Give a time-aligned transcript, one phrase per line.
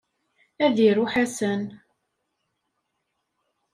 [0.65, 1.61] Ad iru Ḥasan.